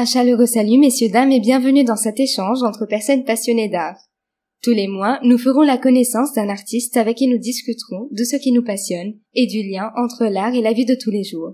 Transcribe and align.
Un 0.00 0.06
chaleureux 0.06 0.46
salut, 0.46 0.78
messieurs, 0.78 1.10
dames, 1.10 1.30
et 1.30 1.40
bienvenue 1.40 1.84
dans 1.84 1.94
cet 1.94 2.20
échange 2.20 2.62
entre 2.62 2.86
personnes 2.86 3.22
passionnées 3.22 3.68
d'art. 3.68 3.98
Tous 4.62 4.70
les 4.70 4.88
mois, 4.88 5.20
nous 5.24 5.36
ferons 5.36 5.60
la 5.60 5.76
connaissance 5.76 6.32
d'un 6.32 6.48
artiste 6.48 6.96
avec 6.96 7.18
qui 7.18 7.28
nous 7.28 7.36
discuterons 7.36 8.08
de 8.10 8.24
ce 8.24 8.36
qui 8.36 8.50
nous 8.52 8.64
passionne 8.64 9.18
et 9.34 9.46
du 9.46 9.62
lien 9.62 9.92
entre 9.96 10.24
l'art 10.24 10.54
et 10.54 10.62
la 10.62 10.72
vie 10.72 10.86
de 10.86 10.96
tous 10.98 11.10
les 11.10 11.22
jours. 11.22 11.52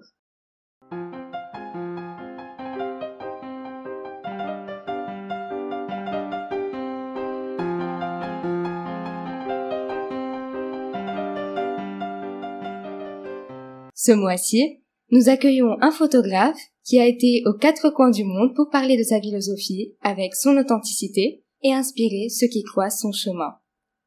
Ce 13.96 14.12
mois-ci, 14.12 14.84
nous 15.10 15.28
accueillons 15.28 15.76
un 15.80 15.90
photographe 15.90 16.60
qui 16.86 17.00
a 17.00 17.06
été 17.06 17.42
aux 17.46 17.58
quatre 17.58 17.90
coins 17.90 18.10
du 18.10 18.24
monde 18.24 18.54
pour 18.54 18.70
parler 18.70 18.96
de 18.96 19.02
sa 19.02 19.20
philosophie 19.20 19.94
avec 20.02 20.36
son 20.36 20.56
authenticité 20.56 21.42
et 21.62 21.72
inspirer 21.72 22.28
ceux 22.28 22.46
qui 22.46 22.62
croisent 22.62 23.00
son 23.00 23.10
chemin. 23.10 23.54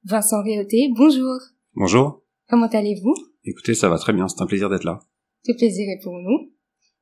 Vincent 0.05 0.42
Réauté, 0.42 0.90
bonjour. 0.96 1.36
Bonjour. 1.76 2.24
Comment 2.50 2.68
allez-vous? 2.68 3.14
Écoutez, 3.44 3.74
ça 3.74 3.90
va 3.90 3.98
très 3.98 4.14
bien, 4.14 4.30
c'est 4.30 4.42
un 4.42 4.48
plaisir 4.48 4.70
d'être 4.70 4.86
là. 4.86 5.00
Tout 5.46 5.55
plaisir 5.58 5.88
est 5.90 6.02
pour 6.02 6.14
nous. 6.14 6.54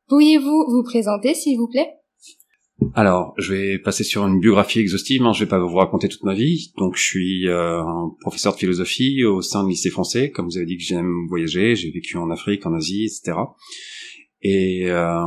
Pourriez-vous 0.07 0.65
vous 0.67 0.83
présenter, 0.83 1.35
s'il 1.35 1.57
vous 1.57 1.67
plaît? 1.67 1.93
Alors, 2.93 3.33
je 3.37 3.53
vais 3.53 3.79
passer 3.79 4.03
sur 4.03 4.25
une 4.25 4.39
biographie 4.39 4.79
exhaustive. 4.79 5.23
Hein. 5.23 5.33
Je 5.33 5.43
vais 5.43 5.49
pas 5.49 5.59
vous 5.59 5.75
raconter 5.75 6.07
toute 6.09 6.23
ma 6.23 6.35
vie. 6.35 6.71
Donc, 6.77 6.95
je 6.95 7.03
suis 7.03 7.47
euh, 7.47 7.81
professeur 8.21 8.53
de 8.53 8.59
philosophie 8.59 9.23
au 9.23 9.41
sein 9.41 9.63
du 9.63 9.71
lycée 9.71 9.89
français. 9.89 10.29
Comme 10.29 10.45
vous 10.45 10.57
avez 10.57 10.67
dit 10.67 10.77
que 10.77 10.83
j'aime 10.83 11.27
voyager, 11.27 11.75
j'ai 11.75 11.89
vécu 11.89 12.17
en 12.17 12.29
Afrique, 12.29 12.65
en 12.65 12.73
Asie, 12.73 13.05
etc. 13.05 13.37
Et 14.49 14.89
euh, 14.89 15.25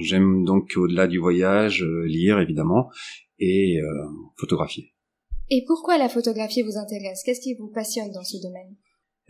j'aime 0.00 0.44
donc 0.44 0.72
au-delà 0.76 1.06
du 1.06 1.18
voyage 1.18 1.82
euh, 1.82 2.06
lire 2.06 2.38
évidemment 2.38 2.88
et 3.38 3.78
euh, 3.78 4.06
photographier. 4.40 4.94
Et 5.50 5.64
pourquoi 5.66 5.98
la 5.98 6.08
photographie 6.08 6.62
vous 6.62 6.78
intéresse? 6.78 7.22
Qu'est-ce 7.24 7.42
qui 7.42 7.54
vous 7.60 7.68
passionne 7.68 8.10
dans 8.10 8.22
ce 8.22 8.38
domaine? 8.42 8.72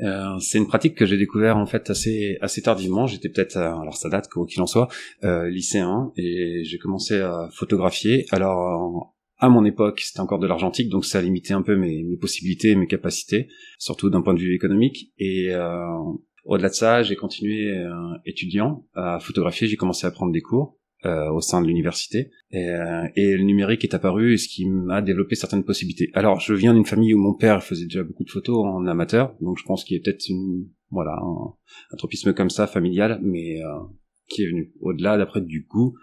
Euh, 0.01 0.39
c'est 0.39 0.59
une 0.59 0.69
pratique 0.69 0.95
que 0.95 1.05
j'ai 1.05 1.17
découvert 1.17 1.57
en 1.57 1.67
fait 1.67 1.91
assez 1.91 2.39
assez 2.43 2.62
tardivement. 2.62 3.09
J'étais 3.09 3.29
peut-être, 3.29 3.57
alors 3.57 3.97
ça 3.97 4.09
date 4.09 4.29
quoi 4.29 4.47
qu'il 4.47 4.62
en 4.62 4.69
soit, 4.69 4.87
euh, 5.25 5.51
lycéen 5.51 6.12
et 6.17 6.62
j'ai 6.62 6.79
commencé 6.79 7.15
à 7.17 7.49
photographier. 7.53 8.27
Alors 8.31 9.17
à 9.39 9.49
mon 9.49 9.65
époque, 9.65 9.99
c'était 10.01 10.21
encore 10.21 10.39
de 10.39 10.47
l'argentique, 10.47 10.89
donc 10.91 11.05
ça 11.05 11.21
limitait 11.21 11.55
un 11.55 11.62
peu 11.62 11.77
mes, 11.77 12.05
mes 12.05 12.17
possibilités, 12.17 12.77
mes 12.77 12.87
capacités, 12.87 13.49
surtout 13.79 14.11
d'un 14.11 14.23
point 14.23 14.35
de 14.35 14.39
vue 14.39 14.55
économique. 14.55 15.12
Et 15.19 15.49
euh, 15.53 15.99
au-delà 16.45 16.69
de 16.69 16.75
ça, 16.75 17.03
j'ai 17.03 17.17
continué 17.17 17.77
euh, 17.77 17.91
étudiant 18.25 18.87
à 18.95 19.19
photographier. 19.20 19.67
J'ai 19.67 19.77
commencé 19.77 20.06
à 20.06 20.11
prendre 20.11 20.33
des 20.33 20.42
cours 20.42 20.78
euh, 21.06 21.31
au 21.31 21.42
sein 21.42 21.61
de 21.61 21.67
l'université. 21.67 22.31
Et, 22.50 22.67
euh, 22.67 23.06
et, 23.14 23.37
le 23.37 23.42
numérique 23.42 23.84
est 23.84 23.92
apparu, 23.92 24.39
ce 24.39 24.48
qui 24.48 24.67
m'a 24.67 25.03
développé 25.03 25.34
certaines 25.34 25.65
possibilités. 25.65 26.11
Alors, 26.15 26.41
je 26.41 26.55
viens 26.55 26.72
d'une 26.72 26.87
famille 26.87 27.12
où 27.12 27.19
mon 27.19 27.34
père 27.34 27.62
faisait 27.62 27.84
déjà 27.84 28.03
beaucoup 28.03 28.25
de 28.25 28.31
photos 28.31 28.65
en 28.65 28.87
amateur, 28.87 29.37
donc 29.42 29.59
je 29.59 29.65
pense 29.65 29.84
qu'il 29.84 29.98
y 29.98 30.00
a 30.00 30.03
peut-être 30.03 30.27
une 30.31 30.67
voilà 30.91 31.19
un, 31.20 31.97
tropisme 31.98 32.33
comme 32.33 32.48
ça 32.48 32.67
familial, 32.67 33.20
mais 33.22 33.62
euh, 33.62 33.81
qui 34.28 34.45
est 34.45 34.47
venu 34.47 34.72
au-delà 34.81 35.19
d'après 35.19 35.42
du 35.42 35.67
goût 35.69 35.95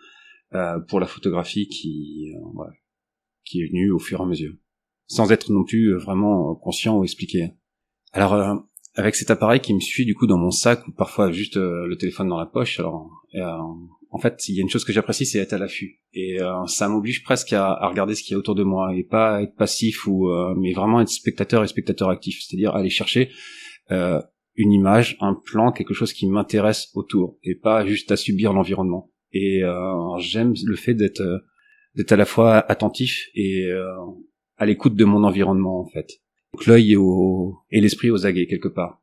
euh, 0.54 0.80
pour 0.80 1.00
la 1.00 1.08
photographie 1.08 1.68
qui 1.68 2.34
voilà, 2.54 2.74
qui 3.44 3.62
est 3.62 3.70
venu 3.70 3.90
au 3.90 3.98
fur 3.98 4.20
et 4.20 4.24
à 4.24 4.26
mesure, 4.28 4.54
sans 5.08 5.32
être 5.32 5.52
non 5.52 5.64
plus 5.64 5.96
vraiment 5.96 6.54
conscient 6.54 7.00
ou 7.00 7.04
expliqué. 7.04 7.54
Alors 8.14 8.68
avec 8.96 9.16
cet 9.16 9.32
appareil 9.32 9.60
qui 9.62 9.74
me 9.74 9.80
suit 9.80 10.06
du 10.06 10.16
coup 10.16 10.28
dans 10.28 10.38
mon 10.38 10.52
sac 10.52 10.88
ou 10.88 10.92
parfois 10.92 11.32
juste 11.32 11.56
le 11.56 11.96
téléphone 11.96 12.28
dans 12.28 12.40
la 12.40 12.46
poche, 12.46 12.80
alors 12.80 13.10
en 14.12 14.18
fait, 14.18 14.48
il 14.50 14.56
y 14.56 14.60
a 14.60 14.62
une 14.62 14.70
chose 14.70 14.84
que 14.84 14.92
j'apprécie, 14.92 15.26
c'est 15.26 15.40
être 15.40 15.54
à 15.54 15.58
l'affût. 15.58 16.02
Et 16.14 16.42
euh, 16.42 16.66
ça 16.68 16.90
m'oblige 16.90 17.24
presque 17.24 17.54
à, 17.54 17.88
regarder 17.88 18.14
ce 18.14 18.24
qu'il 18.24 18.34
y 18.34 18.36
a 18.36 18.38
autour 18.38 18.56
de 18.56 18.64
moi 18.64 18.94
et 18.94 19.04
pas 19.04 19.42
être 19.42 19.56
passif 19.56 20.06
ou, 20.06 20.30
euh, 20.30 20.54
mais 20.58 20.74
vraiment 20.74 21.00
être 21.00 21.10
spectateur 21.10 21.64
et 21.64 21.68
spectateur 21.68 22.10
actif. 22.10 22.42
C'est-à-dire 22.42 22.76
aller 22.76 22.90
chercher 22.90 23.32
euh, 23.90 24.22
une 24.56 24.74
image, 24.74 25.18
un 25.22 25.34
plan, 25.34 25.72
quelque 25.72 25.94
chose 25.94 26.12
qui 26.12 26.28
m'intéresse 26.28 26.90
autour 26.94 27.38
et 27.42 27.56
pas 27.56 27.86
juste 27.86 28.12
à 28.12 28.18
subir 28.18 28.52
l'environnement. 28.52 29.10
Et 29.34 29.62
j'aime 30.18 30.54
le 30.66 30.76
fait 30.76 30.94
d'être 30.94 31.24
d'être 31.96 32.12
à 32.12 32.18
la 32.18 32.26
fois 32.26 32.58
attentif 32.70 33.30
et 33.34 33.72
à 34.58 34.66
l'écoute 34.66 34.96
de 34.96 35.06
mon 35.06 35.24
environnement 35.24 35.80
en 35.80 35.86
fait. 35.86 36.10
L'œil 36.66 36.96
et 37.72 37.82
l'esprit 37.82 38.12
aux 38.12 38.26
aguets 38.26 38.48
quelque 38.48 38.68
part. 38.68 39.02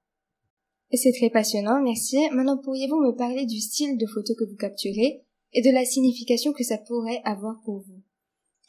C'est 0.92 1.12
très 1.12 1.30
passionnant, 1.30 1.82
merci. 1.82 2.16
Maintenant, 2.32 2.56
pourriez-vous 2.56 3.00
me 3.00 3.16
parler 3.16 3.44
du 3.44 3.60
style 3.60 3.98
de 3.98 4.06
photo 4.06 4.34
que 4.38 4.44
vous 4.44 4.56
capturez 4.56 5.22
et 5.52 5.62
de 5.62 5.72
la 5.72 5.84
signification 5.84 6.52
que 6.52 6.64
ça 6.64 6.78
pourrait 6.78 7.20
avoir 7.24 7.60
pour 7.64 7.80
vous? 7.80 8.02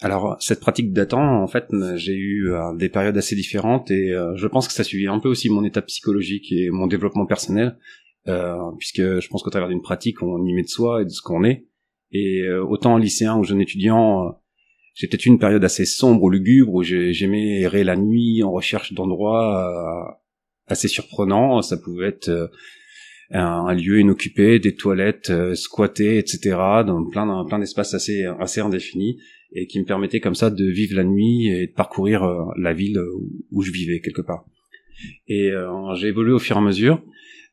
Alors 0.01 0.37
cette 0.39 0.61
pratique 0.61 0.93
datant, 0.93 1.41
en 1.41 1.47
fait, 1.47 1.65
j'ai 1.95 2.15
eu 2.15 2.53
euh, 2.53 2.73
des 2.75 2.87
périodes 2.87 3.17
assez 3.17 3.35
différentes 3.35 3.91
et 3.91 4.13
euh, 4.13 4.35
je 4.35 4.47
pense 4.47 4.67
que 4.67 4.73
ça 4.73 4.85
suivait 4.85 5.09
un 5.09 5.19
peu 5.19 5.27
aussi 5.27 5.49
mon 5.49 5.63
état 5.65 5.81
psychologique 5.81 6.51
et 6.51 6.69
mon 6.69 6.87
développement 6.87 7.25
personnel, 7.25 7.77
euh, 8.27 8.55
puisque 8.77 9.01
je 9.01 9.27
pense 9.27 9.43
qu'au 9.43 9.49
travers 9.49 9.67
d'une 9.67 9.81
pratique, 9.81 10.21
on 10.23 10.45
y 10.45 10.53
met 10.53 10.63
de 10.63 10.69
soi 10.69 11.01
et 11.01 11.05
de 11.05 11.09
ce 11.09 11.21
qu'on 11.21 11.43
est. 11.43 11.67
Et 12.11 12.49
autant 12.49 12.97
lycéen 12.97 13.37
ou 13.37 13.43
jeune 13.43 13.61
étudiant, 13.61 14.38
peut-être 15.07 15.25
une 15.25 15.39
période 15.39 15.63
assez 15.63 15.85
sombre 15.85 16.23
ou 16.23 16.29
lugubre 16.29 16.73
où 16.73 16.83
j'aimais 16.83 17.61
errer 17.61 17.83
la 17.83 17.95
nuit 17.95 18.43
en 18.43 18.51
recherche 18.51 18.93
d'endroits 18.93 20.19
assez 20.69 20.87
surprenant. 20.87 21.61
Ça 21.61 21.77
pouvait 21.77 22.07
être 22.07 22.29
euh, 22.29 22.47
un, 23.31 23.73
lieu 23.73 23.99
inoccupé, 23.99 24.59
des 24.59 24.75
toilettes 24.75 25.29
euh, 25.29 25.55
squattées, 25.55 26.17
etc. 26.17 26.55
dans 26.85 27.05
plein 27.09 27.45
plein 27.45 27.59
d'espaces 27.59 27.93
assez 27.93 28.25
assez 28.39 28.61
indéfinis 28.61 29.19
et 29.51 29.67
qui 29.67 29.79
me 29.79 29.85
permettaient 29.85 30.19
comme 30.19 30.35
ça 30.35 30.49
de 30.49 30.65
vivre 30.65 30.95
la 30.95 31.03
nuit 31.03 31.47
et 31.47 31.67
de 31.67 31.73
parcourir 31.73 32.23
euh, 32.23 32.45
la 32.57 32.73
ville 32.73 32.99
où 33.51 33.61
je 33.61 33.71
vivais 33.71 33.99
quelque 33.99 34.21
part. 34.21 34.45
Et 35.27 35.51
j'ai 35.95 36.07
évolué 36.07 36.33
au 36.33 36.39
fur 36.39 36.57
et 36.57 36.59
à 36.59 36.61
mesure 36.61 37.01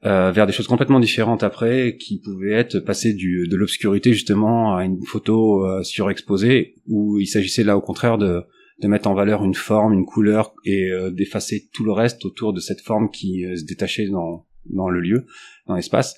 euh, 0.06 0.30
vers 0.30 0.46
des 0.46 0.52
choses 0.52 0.68
complètement 0.68 1.00
différentes 1.00 1.42
après, 1.42 1.96
qui 1.98 2.20
pouvaient 2.20 2.52
être 2.52 2.78
passer 2.80 3.12
du, 3.12 3.48
de 3.48 3.56
l'obscurité 3.56 4.12
justement 4.12 4.76
à 4.76 4.84
une 4.84 5.04
photo 5.04 5.82
surexposée, 5.82 6.74
où 6.86 7.18
il 7.18 7.26
s'agissait 7.26 7.64
là 7.64 7.76
au 7.76 7.80
contraire 7.82 8.16
de 8.16 8.44
de 8.80 8.88
mettre 8.88 9.08
en 9.08 9.14
valeur 9.14 9.44
une 9.44 9.54
forme, 9.54 9.94
une 9.94 10.04
couleur 10.04 10.54
et 10.64 10.90
euh, 10.90 11.10
d'effacer 11.10 11.68
tout 11.72 11.84
le 11.84 11.92
reste 11.92 12.24
autour 12.24 12.52
de 12.52 12.60
cette 12.60 12.80
forme 12.80 13.10
qui 13.10 13.44
euh, 13.44 13.56
se 13.56 13.64
détachait 13.64 14.08
dans, 14.08 14.46
dans 14.66 14.88
le 14.88 15.00
lieu, 15.00 15.26
dans 15.66 15.74
l'espace. 15.74 16.14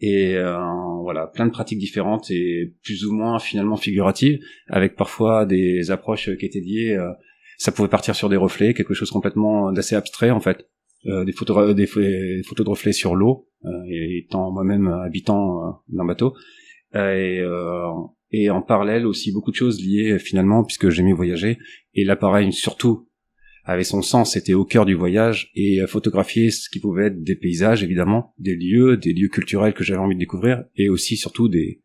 Et 0.00 0.36
euh, 0.36 0.58
voilà, 1.02 1.26
plein 1.28 1.46
de 1.46 1.52
pratiques 1.52 1.78
différentes 1.78 2.30
et 2.30 2.74
plus 2.82 3.06
ou 3.06 3.12
moins 3.12 3.38
finalement 3.38 3.76
figuratives, 3.76 4.40
avec 4.68 4.96
parfois 4.96 5.46
des 5.46 5.90
approches 5.90 6.28
qui 6.36 6.44
étaient 6.44 6.60
liées. 6.60 6.98
ça 7.56 7.70
pouvait 7.70 7.88
partir 7.88 8.16
sur 8.16 8.28
des 8.28 8.36
reflets, 8.36 8.74
quelque 8.74 8.94
chose 8.94 9.12
complètement 9.12 9.70
d'assez 9.70 9.94
abstrait 9.94 10.30
en 10.30 10.40
fait. 10.40 10.68
Des 11.04 11.32
photos 11.32 11.74
des, 11.74 11.86
photos 11.86 12.64
de 12.64 12.70
reflets 12.70 12.92
sur 12.92 13.14
l'eau 13.14 13.48
étant 13.88 14.52
moi-même 14.52 14.88
habitant 14.88 15.82
d'un 15.88 16.04
bateau. 16.04 16.34
Et 16.94 17.42
et 18.32 18.48
en 18.48 18.62
parallèle 18.62 19.06
aussi 19.06 19.30
beaucoup 19.30 19.50
de 19.50 19.56
choses 19.56 19.80
liées 19.84 20.18
finalement 20.18 20.64
puisque 20.64 20.88
j'aimais 20.88 21.12
voyager. 21.12 21.58
Et 21.94 22.04
l'appareil 22.04 22.52
surtout 22.52 23.08
avait 23.64 23.84
son 23.84 24.02
sens, 24.02 24.32
c'était 24.32 24.54
au 24.54 24.64
cœur 24.64 24.86
du 24.86 24.94
voyage 24.94 25.52
et 25.54 25.80
photographier 25.86 26.50
ce 26.50 26.68
qui 26.68 26.80
pouvait 26.80 27.06
être 27.06 27.22
des 27.22 27.36
paysages 27.36 27.84
évidemment, 27.84 28.34
des 28.38 28.56
lieux, 28.56 28.96
des 28.96 29.12
lieux 29.12 29.28
culturels 29.28 29.74
que 29.74 29.84
j'avais 29.84 30.00
envie 30.00 30.14
de 30.14 30.20
découvrir 30.20 30.64
et 30.76 30.88
aussi 30.88 31.16
surtout 31.16 31.48
des 31.48 31.80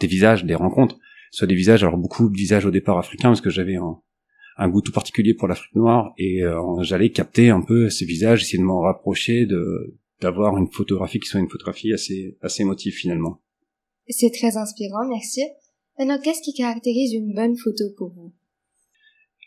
des 0.00 0.06
visages, 0.06 0.44
des 0.44 0.54
rencontres, 0.54 0.98
soit 1.30 1.46
des 1.46 1.54
visages 1.54 1.82
alors 1.82 1.96
beaucoup 1.96 2.28
de 2.28 2.36
visages 2.36 2.66
au 2.66 2.70
départ 2.70 2.98
africains 2.98 3.28
parce 3.28 3.40
que 3.40 3.48
j'avais 3.48 3.76
un, 3.76 3.98
un 4.56 4.68
goût 4.68 4.80
tout 4.80 4.92
particulier 4.92 5.34
pour 5.34 5.48
l'Afrique 5.48 5.74
noire 5.74 6.12
et 6.18 6.42
euh, 6.42 6.82
j'allais 6.82 7.10
capter 7.10 7.50
un 7.50 7.60
peu 7.60 7.90
ces 7.90 8.04
visages, 8.04 8.42
essayer 8.42 8.58
de 8.58 8.64
m'en 8.64 8.80
rapprocher 8.80 9.46
de 9.46 9.96
d'avoir 10.20 10.56
une 10.56 10.70
photographie 10.72 11.20
qui 11.20 11.28
soit 11.28 11.40
une 11.40 11.50
photographie 11.50 11.92
assez 11.92 12.38
assez 12.40 12.62
émotive 12.62 12.94
finalement. 12.94 13.42
C'est 14.08 14.32
très 14.32 14.56
inspirant, 14.56 15.06
merci. 15.08 15.42
Maintenant, 15.98 16.18
qu'est-ce 16.22 16.42
qui 16.42 16.54
caractérise 16.54 17.12
une 17.12 17.34
bonne 17.34 17.56
photo 17.56 17.84
pour 17.96 18.12
vous? 18.14 18.32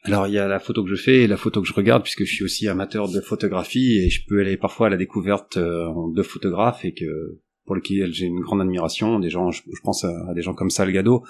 Alors 0.04 0.28
il 0.28 0.34
y 0.34 0.40
a 0.40 0.48
la 0.48 0.60
photo 0.60 0.84
que 0.84 0.90
je 0.90 0.96
fais 0.96 1.24
et 1.24 1.28
la 1.28 1.38
photo 1.38 1.62
que 1.62 1.68
je 1.68 1.74
regarde 1.74 2.04
puisque 2.04 2.24
je 2.24 2.34
suis 2.34 2.44
aussi 2.44 2.68
amateur 2.68 3.10
de 3.10 3.20
photographie 3.20 4.00
et 4.00 4.10
je 4.10 4.26
peux 4.28 4.40
aller 4.40 4.58
parfois 4.58 4.88
à 4.88 4.90
la 4.90 4.98
découverte 4.98 5.58
euh, 5.58 5.90
de 6.16 6.24
photographes 6.24 6.86
et 6.86 6.94
que 6.94 7.40
pour 7.70 7.76
lesquels 7.76 8.12
j'ai 8.12 8.26
une 8.26 8.40
grande 8.40 8.62
admiration. 8.62 9.20
Des 9.20 9.30
gens, 9.30 9.52
je, 9.52 9.62
pense 9.84 10.04
à, 10.04 10.34
des 10.34 10.42
gens 10.42 10.56
comme 10.56 10.72
Salgado 10.72 11.24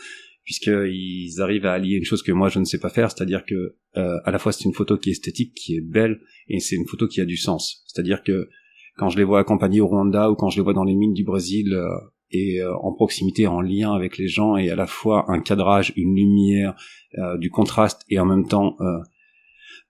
puisqu'ils 0.50 1.42
arrivent 1.42 1.68
à 1.68 1.74
allier 1.74 1.98
une 1.98 2.06
chose 2.06 2.24
que 2.24 2.32
moi 2.32 2.50
je 2.50 2.58
ne 2.58 2.66
sais 2.66 2.80
pas 2.80 2.90
faire, 2.90 3.12
c'est-à-dire 3.12 3.46
que 3.46 3.76
euh, 3.98 4.18
à 4.26 4.32
la 4.32 4.40
fois 4.40 4.52
c'est 4.52 4.64
une 4.64 4.74
photo 4.74 4.98
qui 4.98 5.10
est 5.10 5.12
esthétique, 5.12 5.54
qui 5.54 5.76
est 5.76 5.82
belle 5.82 6.22
et 6.48 6.60
c'est 6.60 6.76
une 6.76 6.88
photo 6.88 7.08
qui 7.08 7.22
a 7.22 7.26
du 7.26 7.38
sens. 7.38 7.84
C'est-à-dire 7.86 8.24
que 8.24 8.50
quand 8.98 9.10
je 9.10 9.18
les 9.20 9.24
vois 9.24 9.42
accompagnés 9.42 9.80
au 9.80 9.86
Rwanda 9.86 10.32
ou 10.32 10.36
quand 10.36 10.50
je 10.50 10.58
les 10.58 10.64
vois 10.64 10.74
dans 10.74 10.84
les 10.84 10.96
mines 10.96 11.14
du 11.14 11.24
Brésil 11.24 11.72
euh, 11.74 11.88
et 12.32 12.62
euh, 12.62 12.76
en 12.78 12.94
proximité, 12.94 13.46
en 13.46 13.62
lien 13.62 13.94
avec 13.94 14.18
les 14.18 14.28
gens, 14.28 14.58
et 14.58 14.72
à 14.72 14.76
la 14.76 14.88
fois 14.88 15.26
un 15.28 15.40
cadrage, 15.40 15.94
une 15.96 16.16
lumière, 16.16 16.74
euh, 17.20 17.38
du 17.38 17.52
contraste, 17.52 18.02
et 18.10 18.18
en 18.18 18.26
même 18.26 18.48
temps 18.48 18.76
euh, 18.82 18.98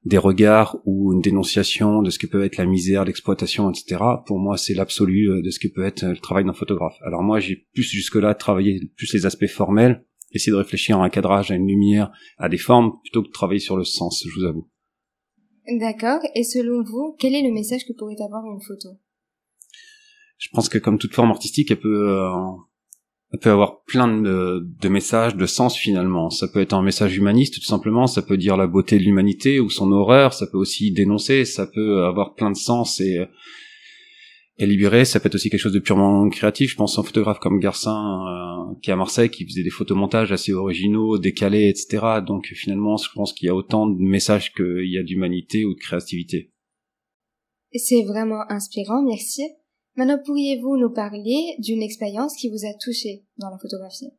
des 0.04 0.18
regards 0.18 0.76
ou 0.84 1.14
une 1.14 1.22
dénonciation 1.22 2.02
de 2.02 2.10
ce 2.10 2.20
que 2.20 2.28
peut 2.28 2.44
être 2.44 2.58
la 2.58 2.66
misère, 2.66 3.06
l'exploitation, 3.06 3.72
etc. 3.72 4.04
Pour 4.26 4.40
moi, 4.40 4.58
c'est 4.58 4.74
l'absolu 4.74 5.42
de 5.42 5.50
ce 5.52 5.60
que 5.60 5.70
peut 5.74 5.86
être 5.86 6.06
le 6.06 6.18
travail 6.18 6.44
d'un 6.44 6.52
photographe. 6.52 6.98
Alors 7.06 7.24
moi, 7.24 7.40
j'ai 7.40 7.68
plus 7.74 7.84
jusque-là 7.84 8.34
travaillé 8.34 8.82
plus 8.98 9.14
les 9.14 9.26
aspects 9.26 9.48
formels, 9.48 10.06
essayer 10.32 10.52
de 10.52 10.58
réfléchir 10.58 11.00
à 11.00 11.06
un 11.06 11.10
cadrage, 11.10 11.52
à 11.52 11.56
une 11.56 11.68
lumière, 11.68 12.12
à 12.38 12.50
des 12.50 12.58
formes, 12.58 13.00
plutôt 13.02 13.22
que 13.22 13.28
de 13.28 13.34
travailler 13.34 13.60
sur 13.60 13.78
le 13.78 13.84
sens, 13.84 14.24
je 14.28 14.40
vous 14.40 14.46
avoue. 14.46 14.70
D'accord. 15.80 16.20
Et 16.36 16.44
selon 16.44 16.84
vous, 16.84 17.16
quel 17.20 17.36
est 17.36 17.44
le 17.44 17.54
message 17.54 17.86
que 17.86 17.94
pourrait 17.94 18.22
avoir 18.24 18.44
une 18.46 18.62
photo? 18.62 18.90
Je 20.38 20.48
pense 20.54 20.70
que 20.70 20.78
comme 20.78 20.98
toute 20.98 21.14
forme 21.14 21.32
artistique, 21.32 21.70
elle 21.70 21.80
peut, 21.80 22.10
euh, 22.10 22.32
elle 23.34 23.40
peut 23.40 23.52
avoir 23.52 23.84
plein 23.84 24.08
de, 24.08 24.66
de, 24.82 24.90
messages, 24.90 25.36
de 25.36 25.46
sens 25.46 25.78
finalement. 25.78 26.30
Ça 26.30 26.48
peut 26.48 26.62
être 26.62 26.74
un 26.74 26.82
message 26.82 27.16
humaniste 27.18 27.56
tout 27.56 27.66
simplement, 27.66 28.08
ça 28.08 28.22
peut 28.22 28.38
dire 28.38 28.58
la 28.58 28.68
beauté 28.68 28.98
de 28.98 29.04
l'humanité 29.04 29.60
ou 29.60 29.70
son 29.70 29.92
horreur, 29.92 30.34
ça 30.34 30.48
peut 30.48 30.58
aussi 30.58 30.92
dénoncer, 30.92 31.46
ça 31.46 31.68
peut 31.68 32.06
avoir 32.06 32.36
plein 32.36 32.52
de 32.52 32.58
sens 32.58 33.00
et 33.02 33.20
et 34.60 34.66
libéré, 34.66 35.06
ça 35.06 35.22
peut 35.22 35.28
être 35.28 35.36
aussi 35.36 35.50
quelque 35.50 35.62
chose 35.62 35.74
de 35.74 35.80
purement 35.80 36.28
créatif. 36.30 36.72
Je 36.72 36.76
pense 36.76 36.98
à 36.98 37.02
un 37.02 37.04
photographe 37.06 37.40
comme 37.40 37.60
Garcin, 37.60 38.26
euh, 38.28 38.76
qui 38.82 38.90
est 38.90 38.94
à 38.94 38.98
Marseille, 38.98 39.30
qui 39.30 39.46
faisait 39.46 39.64
des 39.64 39.70
photomontages 39.70 40.34
assez 40.34 40.52
originaux, 40.52 41.18
décalés, 41.18 41.70
etc. 41.70 42.20
Donc 42.28 42.48
finalement, 42.48 42.98
je 42.98 43.10
pense 43.14 43.32
qu'il 43.32 43.48
y 43.48 43.50
a 43.50 43.56
autant 43.56 43.88
de 43.88 43.98
messages 44.02 44.52
qu'il 44.54 44.92
y 44.92 44.98
a 44.98 45.04
d'humanité 45.04 45.64
ou 45.64 45.74
de 45.74 45.80
créativité. 45.80 46.52
C'est 47.74 48.04
vraiment 48.04 48.42
inspirant, 48.50 49.02
merci. 49.02 49.44
Maintenant, 49.96 50.20
pourriez-vous 50.26 50.76
nous 50.78 50.92
parler 50.92 51.56
d'une 51.60 51.82
expérience 51.82 52.36
qui 52.36 52.50
vous 52.50 52.66
a 52.66 52.74
touché 52.84 53.24
dans 53.38 53.50
la 53.50 53.58
photographie? 53.58 54.12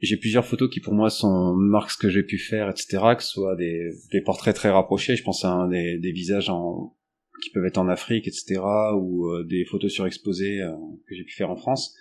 J'ai 0.00 0.16
plusieurs 0.16 0.44
photos 0.44 0.68
qui 0.70 0.80
pour 0.80 0.92
moi 0.92 1.08
sont 1.08 1.54
marques 1.54 1.92
ce 1.92 1.98
que 1.98 2.10
j'ai 2.10 2.24
pu 2.24 2.38
faire, 2.38 2.68
etc. 2.68 2.98
Que 3.16 3.22
ce 3.22 3.30
soit 3.30 3.54
des, 3.54 3.90
des 4.12 4.22
portraits 4.22 4.56
très 4.56 4.70
rapprochés. 4.70 5.14
Je 5.14 5.22
pense 5.22 5.44
à 5.44 5.50
un 5.50 5.68
des, 5.68 5.98
des 5.98 6.12
visages 6.12 6.50
en, 6.50 6.95
qui 7.42 7.50
peuvent 7.50 7.66
être 7.66 7.78
en 7.78 7.88
Afrique, 7.88 8.26
etc., 8.26 8.60
ou 8.96 9.26
euh, 9.26 9.44
des 9.44 9.64
photos 9.64 9.92
surexposées 9.92 10.62
euh, 10.62 10.72
que 11.08 11.14
j'ai 11.14 11.24
pu 11.24 11.34
faire 11.34 11.50
en 11.50 11.56
France, 11.56 11.94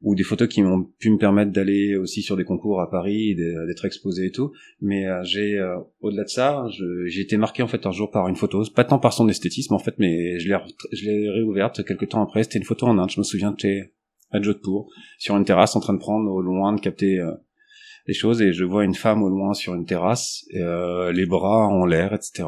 ou 0.00 0.14
des 0.14 0.22
photos 0.22 0.48
qui 0.48 0.62
m'ont 0.62 0.84
pu 0.98 1.10
me 1.10 1.18
permettre 1.18 1.52
d'aller 1.52 1.96
aussi 1.96 2.22
sur 2.22 2.36
des 2.36 2.44
concours 2.44 2.80
à 2.80 2.90
Paris, 2.90 3.36
d'être 3.36 3.84
exposé 3.84 4.26
et 4.26 4.30
tout. 4.32 4.52
Mais 4.80 5.06
euh, 5.06 5.22
j'ai, 5.22 5.60
au-delà 6.00 6.24
de 6.24 6.28
ça, 6.28 6.66
j'ai 7.06 7.20
été 7.20 7.36
marqué 7.36 7.62
en 7.62 7.68
fait 7.68 7.86
un 7.86 7.92
jour 7.92 8.10
par 8.10 8.26
une 8.28 8.34
photo, 8.34 8.64
pas 8.74 8.84
tant 8.84 8.98
par 8.98 9.12
son 9.12 9.28
esthétisme 9.28 9.74
en 9.74 9.78
fait, 9.78 9.94
mais 9.98 10.40
je 10.40 10.48
l'ai, 10.48 10.56
je 10.92 11.04
l'ai 11.04 11.30
réouverte 11.30 11.84
quelques 11.84 12.08
temps 12.08 12.22
après. 12.22 12.42
C'était 12.42 12.58
une 12.58 12.64
photo 12.64 12.86
en 12.86 12.98
Inde, 12.98 13.10
je 13.10 13.20
me 13.20 13.24
souviens, 13.24 13.54
j'étais 13.56 13.92
à 14.32 14.40
Jodhpur, 14.40 14.86
sur 15.18 15.36
une 15.36 15.44
terrasse 15.44 15.76
en 15.76 15.80
train 15.80 15.94
de 15.94 15.98
prendre 15.98 16.28
au 16.32 16.40
loin, 16.40 16.74
de 16.74 16.80
capter 16.80 17.20
les 18.08 18.14
choses, 18.14 18.42
et 18.42 18.52
je 18.52 18.64
vois 18.64 18.84
une 18.84 18.94
femme 18.94 19.22
au 19.22 19.28
loin 19.28 19.54
sur 19.54 19.74
une 19.74 19.84
terrasse, 19.84 20.46
les 20.52 21.26
bras 21.26 21.68
en 21.68 21.84
l'air, 21.84 22.12
etc 22.12 22.44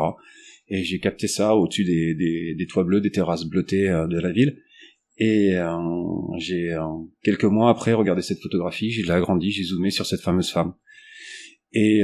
et 0.69 0.83
j'ai 0.83 0.99
capté 0.99 1.29
ça 1.29 1.55
au-dessus 1.55 1.85
des, 1.85 2.15
des, 2.15 2.55
des, 2.55 2.67
toits 2.67 2.85
bleus, 2.85 3.01
des 3.01 3.11
terrasses 3.11 3.45
bleutées 3.45 3.89
euh, 3.89 4.07
de 4.07 4.19
la 4.19 4.33
ville. 4.33 4.59
Et 5.17 5.57
euh, 5.57 5.77
j'ai 6.39 6.73
euh, 6.73 6.83
quelques 7.23 7.45
mois 7.45 7.71
après 7.71 7.93
regardé 7.93 8.23
cette 8.23 8.41
photographie, 8.41 8.91
j'ai 8.91 9.09
agrandi, 9.11 9.51
j'ai 9.51 9.63
zoomé 9.63 9.91
sur 9.91 10.07
cette 10.07 10.23
fameuse 10.23 10.51
femme. 10.51 10.75
Et 11.77 12.03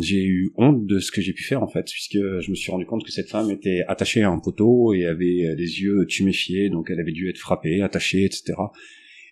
j'ai 0.00 0.24
eu 0.24 0.50
honte 0.56 0.86
de 0.86 0.98
ce 0.98 1.12
que 1.12 1.20
j'ai 1.20 1.32
pu 1.32 1.44
faire 1.44 1.62
en 1.62 1.68
fait, 1.68 1.84
puisque 1.84 2.18
je 2.18 2.50
me 2.50 2.56
suis 2.56 2.72
rendu 2.72 2.84
compte 2.84 3.04
que 3.04 3.12
cette 3.12 3.28
femme 3.28 3.48
était 3.52 3.84
attachée 3.86 4.22
à 4.22 4.28
un 4.28 4.40
poteau 4.40 4.92
et 4.92 5.04
avait 5.04 5.54
les 5.56 5.80
yeux 5.80 6.04
tuméfiés, 6.08 6.68
donc 6.68 6.90
elle 6.90 6.98
avait 6.98 7.12
dû 7.12 7.30
être 7.30 7.38
frappée, 7.38 7.80
attachée, 7.80 8.24
etc. 8.24 8.54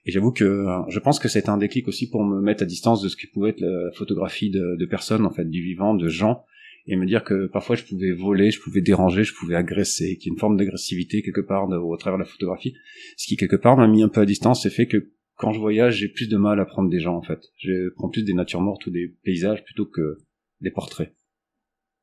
Et 0.06 0.12
j'avoue 0.12 0.30
que 0.30 0.66
je 0.88 0.98
pense 1.00 1.19
que 1.19 1.26
c'est 1.26 1.48
un 1.48 1.58
déclic 1.58 1.88
aussi 1.88 2.08
pour 2.08 2.22
me 2.22 2.40
mettre 2.40 2.62
à 2.62 2.66
distance 2.66 3.02
de 3.02 3.08
ce 3.08 3.16
qui 3.16 3.26
pouvait 3.26 3.50
être 3.50 3.60
la 3.60 3.90
photographie 3.96 4.50
de, 4.50 4.76
de 4.78 4.86
personnes, 4.86 5.26
en 5.26 5.32
fait, 5.32 5.50
du 5.50 5.60
vivant, 5.60 5.94
de 5.94 6.06
gens, 6.06 6.44
et 6.87 6.96
me 6.96 7.06
dire 7.06 7.25
que 7.25 7.46
parfois 7.46 7.76
je 7.76 7.84
pouvais 7.84 8.12
voler, 8.12 8.50
je 8.50 8.61
pouvais 8.61 8.81
déranger, 8.81 9.25
je 9.25 9.34
pouvais 9.34 9.55
agresser, 9.55 10.17
qu'il 10.17 10.29
y 10.29 10.31
a 10.31 10.34
une 10.34 10.40
forme 10.40 10.56
d'agressivité 10.56 11.23
quelque 11.23 11.40
part 11.40 11.69
au 11.69 11.96
travers 11.96 12.19
de 12.19 12.25
la 12.25 12.29
photographie, 12.29 12.75
ce 13.17 13.26
qui 13.26 13.37
quelque 13.37 13.56
part 13.56 13.76
m'a 13.76 13.88
mis 13.88 14.02
un 14.02 14.08
peu 14.08 14.20
à 14.20 14.26
distance 14.26 14.67
et 14.67 14.70
fait 14.70 14.87
que 14.87 15.12
quand 15.37 15.52
je 15.52 15.61
voyage, 15.61 15.96
j'ai 15.96 16.08
plus 16.08 16.29
de 16.29 16.37
mal 16.37 16.61
à 16.61 16.64
prendre 16.64 16.90
des 16.90 17.00
gens 17.00 17.17
en 17.17 17.23
fait. 17.23 17.40
Je 17.56 17.90
prends 17.94 18.08
plus 18.08 18.23
des 18.25 18.34
natures 18.34 18.61
mortes 18.61 18.87
ou 18.87 18.90
des 18.90 19.17
paysages 19.25 19.64
plutôt 19.64 19.87
que 19.87 20.19
des 20.61 20.70
portraits. 20.70 21.14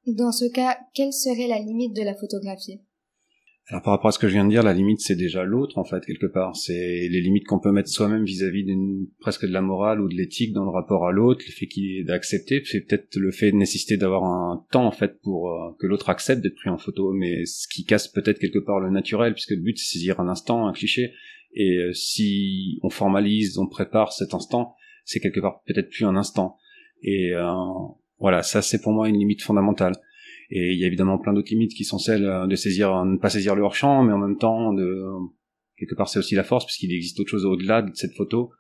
Dans 0.08 0.32
ce 0.32 0.46
cas, 0.52 0.78
quelle 0.94 1.14
serait 1.14 1.48
la 1.48 1.60
limite 1.60 1.96
de 1.96 2.02
la 2.02 2.16
photographie? 2.16 2.82
Alors 3.70 3.84
par 3.84 3.94
rapport 3.94 4.08
à 4.08 4.12
ce 4.12 4.18
que 4.18 4.28
je 4.28 4.34
viens 4.34 4.46
de 4.46 4.50
dire, 4.50 4.64
la 4.64 4.74
limite 4.74 5.00
c'est 5.00 5.16
déjà 5.16 5.44
l'autre 5.44 5.78
en 5.78 5.84
fait 5.84 6.04
quelque 6.04 6.26
part. 6.26 6.56
C'est 6.56 7.08
les 7.08 7.22
limites 7.22 7.46
qu'on 7.46 7.60
peut 7.60 7.72
mettre 7.72 7.90
soi-même 7.90 8.24
vis-à-vis 8.24 8.64
d'une 8.64 9.06
presque 9.20 9.46
de 9.46 9.54
la 9.54 9.62
morale 9.62 10.02
ou 10.02 10.10
de 10.10 10.16
l'éthique 10.16 10.54
dans 10.54 10.64
le 10.64 10.72
rapport 10.72 11.08
à 11.08 11.12
l'autre, 11.12 11.44
le 11.46 11.52
fait 11.52 11.68
qu'il 11.68 12.00
est 12.00 12.04
d'accepter, 12.04 12.64
c'est 12.66 12.82
peut-être 12.82 13.16
le 13.16 13.32
fait 13.32 13.52
de 13.52 13.58
nécessiter 13.58 13.96
d'avoir 13.96 14.24
un 14.24 14.66
temps 14.72 14.88
en 14.88 14.92
fait 14.92 15.22
pour 15.22 15.52
euh, 15.52 15.76
que 15.80 15.86
l'autre 15.86 16.10
accepte 16.10 16.42
d'être 16.42 16.56
pris 16.56 16.72
en 16.72 16.80
photo, 16.80 17.14
mais 17.14 17.46
ce 17.46 17.68
qui 17.68 17.86
casse 17.86 18.08
peut-être 18.08 18.40
quelque 18.40 18.58
part 18.58 18.80
le 18.80 18.90
naturel, 18.90 19.34
puisque 19.34 19.52
le 19.52 19.62
but 19.62 19.78
c'est 19.78 20.00
saisir 20.00 20.20
un 20.20 20.30
instant, 20.30 20.66
un 20.68 20.74
cliché, 20.74 21.14
et 21.54 21.78
euh, 21.78 21.94
si 21.94 22.80
on 22.82 22.90
formalise, 22.90 23.60
on 23.60 23.68
prépare 23.68 24.14
cet 24.14 24.34
instant, 24.34 24.74
c'est 25.06 25.20
quelque 25.20 25.40
part 25.40 25.62
peut-être 25.68 25.92
plus 25.92 26.06
un 26.06 26.16
instant. 26.16 26.58
Et 27.04 27.34
euh, 27.34 27.54
voilà, 28.20 28.42
ça 28.42 28.64
c'est 28.64 28.82
pour 28.82 28.94
moi 28.94 29.10
une 29.10 29.20
limite 29.20 29.44
fondamentale. 29.44 29.94
Et 30.52 30.74
il 30.74 30.80
y 30.80 30.84
a 30.84 30.88
évidemment 30.88 31.20
plein 31.20 31.34
d'autres 31.34 31.52
limites 31.52 31.74
qui 31.74 31.84
sont 31.84 32.00
celles 32.00 32.26
euh, 32.26 32.48
de 32.48 32.56
saisir, 32.56 32.96
euh, 32.96 33.06
ne 33.06 33.18
pas 33.18 33.30
saisir 33.30 33.56
le 33.56 33.62
hors-champ, 33.62 34.04
mais 34.04 34.14
en 34.14 34.18
même 34.18 34.38
temps, 34.38 34.74
de, 34.74 35.06
quelque 35.78 35.96
part, 35.96 36.10
c'est 36.10 36.20
aussi 36.20 36.36
la 36.36 36.44
force, 36.44 36.66
puisqu'il 36.66 36.92
existe 36.92 37.20
autre 37.20 37.30
chose 37.30 37.46
au-delà 37.46 37.82
de 37.82 37.92
cette 37.94 38.16
photo, 38.16 38.52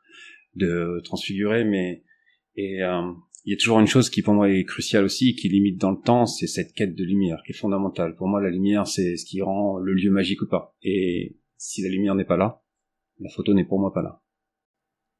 de 0.55 1.01
transfigurer, 1.03 1.63
mais, 1.63 2.03
et, 2.55 2.83
euh, 2.83 3.11
il 3.45 3.51
y 3.51 3.53
a 3.53 3.57
toujours 3.57 3.79
une 3.79 3.87
chose 3.87 4.09
qui 4.09 4.21
pour 4.21 4.33
moi 4.33 4.51
est 4.51 4.63
cruciale 4.65 5.05
aussi, 5.05 5.35
qui 5.35 5.49
limite 5.49 5.79
dans 5.79 5.91
le 5.91 5.99
temps, 5.99 6.25
c'est 6.25 6.45
cette 6.45 6.73
quête 6.73 6.93
de 6.93 7.03
lumière, 7.03 7.41
qui 7.45 7.53
est 7.53 7.55
fondamentale. 7.55 8.15
Pour 8.15 8.27
moi, 8.27 8.41
la 8.41 8.49
lumière, 8.49 8.85
c'est 8.85 9.15
ce 9.15 9.25
qui 9.25 9.41
rend 9.41 9.79
le 9.79 9.93
lieu 9.93 10.11
magique 10.11 10.41
ou 10.41 10.47
pas. 10.47 10.75
Et 10.83 11.37
si 11.57 11.81
la 11.81 11.89
lumière 11.89 12.15
n'est 12.15 12.25
pas 12.25 12.37
là, 12.37 12.61
la 13.19 13.29
photo 13.29 13.53
n'est 13.53 13.65
pour 13.65 13.79
moi 13.79 13.93
pas 13.93 14.01
là. 14.01 14.21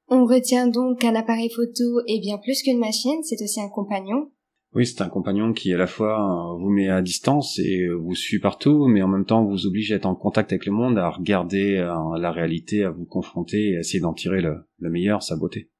On 0.10 0.26
retient 0.26 0.68
donc 0.68 1.00
qu'un 1.00 1.16
appareil 1.16 1.50
photo 1.50 2.02
est 2.08 2.20
bien 2.20 2.38
plus 2.38 2.62
qu'une 2.62 2.80
machine, 2.80 3.24
c'est 3.24 3.42
aussi 3.42 3.62
un 3.62 3.70
compagnon, 3.70 4.32
oui, 4.76 4.86
c'est 4.86 5.02
un 5.02 5.10
compagnon 5.10 5.52
qui 5.52 5.74
à 5.74 5.78
la 5.78 5.88
fois 5.88 6.56
vous 6.60 6.70
met 6.70 6.90
à 6.90 7.02
distance 7.02 7.58
et 7.58 7.88
vous 7.88 8.14
suit 8.14 8.40
partout, 8.40 8.86
mais 8.88 9.02
en 9.02 9.08
même 9.08 9.26
temps 9.26 9.44
vous 9.44 9.66
oblige 9.66 9.92
à 9.92 9.96
être 9.96 10.06
en 10.06 10.16
contact 10.16 10.52
avec 10.52 10.68
le 10.68 10.72
monde, 10.72 11.00
à 11.00 11.10
regarder 11.10 11.78
euh, 11.78 12.18
la 12.20 12.32
réalité, 12.32 12.84
à 12.84 12.92
vous 12.92 13.06
confronter 13.06 13.72
et 13.72 13.78
à 13.78 13.80
essayer 13.80 14.00
d'en 14.00 14.14
tirer 14.14 14.42
le, 14.42 14.68
meilleur, 14.80 15.24
sa 15.24 15.36
beauté. 15.36 15.72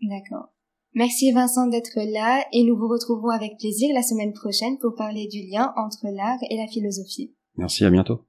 D'accord. 0.00 0.52
Merci 0.94 1.32
Vincent 1.32 1.66
d'être 1.66 1.98
là 2.12 2.44
et 2.52 2.62
nous 2.62 2.76
vous 2.76 2.88
retrouvons 2.88 3.30
avec 3.30 3.58
plaisir 3.58 3.92
la 3.92 4.02
semaine 4.02 4.32
prochaine 4.32 4.78
pour 4.78 4.94
parler 4.94 5.26
du 5.26 5.42
lien 5.42 5.72
entre 5.76 6.06
l'art 6.14 6.38
et 6.48 6.56
la 6.56 6.68
philosophie. 6.68 7.34
Merci, 7.56 7.84
à 7.84 7.90
bientôt. 7.90 8.20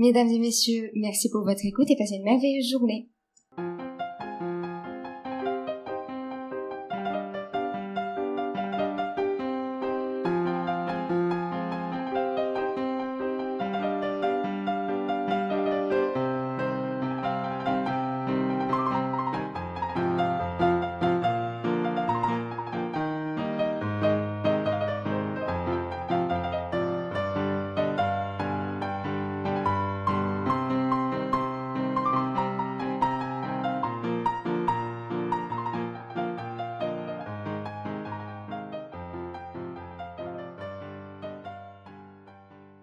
Mesdames 0.00 0.30
et 0.30 0.38
messieurs, 0.38 0.90
merci 0.94 1.28
pour 1.28 1.44
votre 1.44 1.62
écoute 1.62 1.90
et 1.90 1.94
passez 1.94 2.14
une 2.14 2.22
merveilleuse 2.22 2.70
journée. 2.70 3.10